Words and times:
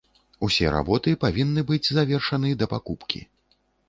Усе 0.45 0.69
работы 0.75 1.11
павінны 1.23 1.63
быць 1.71 1.91
завершаны 1.97 2.55
да 2.63 2.69
пакупкі. 2.73 3.21